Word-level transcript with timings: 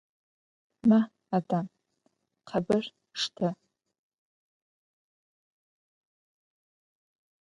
Ma, 0.89 0.99
Adam, 1.37 1.65
khebır 2.47 2.85
şşte! 3.19 3.49